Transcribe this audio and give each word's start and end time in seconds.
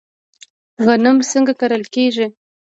غنم 0.85 1.17
څنګه 1.31 1.53
کرل 1.59 1.83
کیږي؟ 1.93 2.25